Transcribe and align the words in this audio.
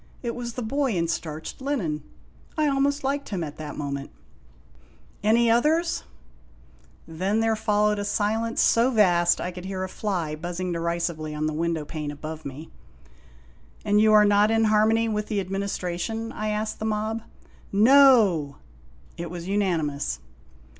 It 0.23 0.33
was 0.33 0.53
the 0.53 0.63
boy 0.63 0.93
in 0.95 1.07
starched 1.07 1.61
linen. 1.61 2.01
I 2.57 2.67
almost 2.67 3.03
liked 3.03 3.29
him 3.29 3.43
at 3.43 3.57
that 3.57 3.75
moment. 3.77 4.09
"Any 5.21 5.47
others?" 5.51 6.05
THE 7.07 7.13
SEQUEL 7.13 7.13
63 7.13 7.17
Then 7.19 7.39
there 7.41 7.55
followed 7.55 7.99
a 7.99 8.03
silence 8.03 8.61
so 8.61 8.89
vast 8.89 9.37
that 9.37 9.43
I 9.43 9.51
could 9.51 9.65
hear 9.65 9.83
a 9.83 9.87
fly 9.87 10.35
buzzing 10.35 10.71
derisively 10.71 11.35
on 11.35 11.45
the 11.45 11.53
window 11.53 11.85
pane 11.85 12.09
above 12.09 12.45
me. 12.45 12.71
"And 13.85 14.01
you 14.01 14.11
are 14.13 14.25
not 14.25 14.49
in 14.49 14.63
harmony 14.63 15.07
with 15.07 15.27
the 15.27 15.39
Administration?" 15.39 16.31
I 16.31 16.47
asked 16.49 16.79
the 16.79 16.85
mob." 16.85 17.21
No!" 17.71 18.55
It 19.19 19.29
was 19.29 19.47
unanimous. 19.47 20.19